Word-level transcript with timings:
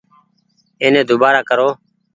ايني 0.81 1.01
ۮوبآرآ 1.09 1.41
ڪرو۔ 1.49 1.69